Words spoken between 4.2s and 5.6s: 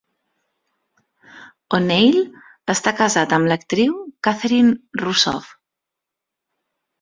Catherine Rusoff.